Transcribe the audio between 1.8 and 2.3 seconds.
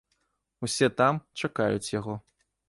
яго.